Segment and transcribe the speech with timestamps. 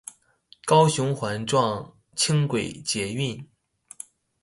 [0.65, 3.45] 高雄環狀輕軌捷運